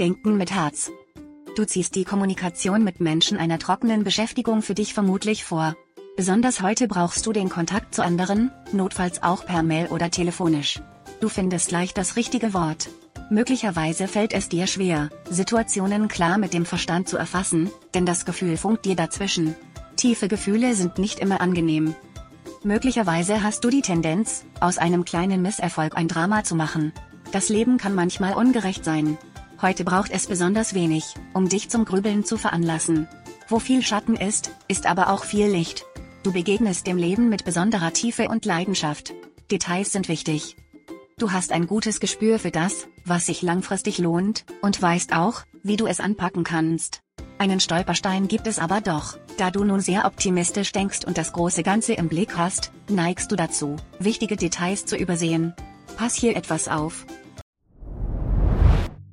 [0.00, 0.90] Denken mit Herz.
[1.56, 5.76] Du ziehst die Kommunikation mit Menschen einer trockenen Beschäftigung für dich vermutlich vor.
[6.16, 10.80] Besonders heute brauchst du den Kontakt zu anderen, notfalls auch per Mail oder telefonisch.
[11.20, 12.88] Du findest leicht das richtige Wort.
[13.28, 18.56] Möglicherweise fällt es dir schwer, Situationen klar mit dem Verstand zu erfassen, denn das Gefühl
[18.56, 19.54] funkt dir dazwischen.
[19.96, 21.94] Tiefe Gefühle sind nicht immer angenehm.
[22.64, 26.94] Möglicherweise hast du die Tendenz, aus einem kleinen Misserfolg ein Drama zu machen.
[27.32, 29.18] Das Leben kann manchmal ungerecht sein.
[29.62, 33.08] Heute braucht es besonders wenig, um dich zum Grübeln zu veranlassen.
[33.46, 35.84] Wo viel Schatten ist, ist aber auch viel Licht.
[36.22, 39.12] Du begegnest dem Leben mit besonderer Tiefe und Leidenschaft.
[39.50, 40.56] Details sind wichtig.
[41.18, 45.76] Du hast ein gutes Gespür für das, was sich langfristig lohnt, und weißt auch, wie
[45.76, 47.02] du es anpacken kannst.
[47.36, 51.62] Einen Stolperstein gibt es aber doch, da du nun sehr optimistisch denkst und das große
[51.62, 55.54] Ganze im Blick hast, neigst du dazu, wichtige Details zu übersehen.
[55.98, 57.04] Pass hier etwas auf,